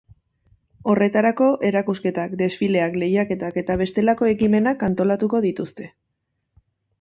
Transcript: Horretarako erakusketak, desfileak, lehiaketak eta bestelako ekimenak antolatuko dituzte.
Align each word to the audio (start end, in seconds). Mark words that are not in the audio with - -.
Horretarako 0.93 1.49
erakusketak, 1.69 2.33
desfileak, 2.39 2.97
lehiaketak 3.03 3.59
eta 3.63 3.77
bestelako 3.83 4.31
ekimenak 4.33 4.87
antolatuko 4.89 5.43
dituzte. 5.47 5.93